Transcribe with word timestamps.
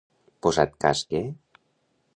Posat 0.45 0.73
cas 0.85 1.05
que. 1.13 1.23